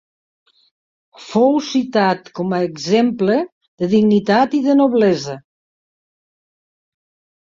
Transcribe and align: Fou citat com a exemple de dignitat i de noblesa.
Fou 1.25 1.59
citat 1.67 2.31
com 2.39 2.55
a 2.59 2.63
exemple 2.69 3.35
de 3.83 3.91
dignitat 3.93 4.57
i 4.61 4.63
de 4.71 4.77
noblesa. 4.81 5.37